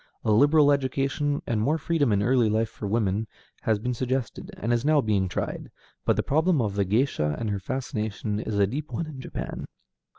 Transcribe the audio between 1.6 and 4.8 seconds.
more freedom in early life for women, has been suggested, and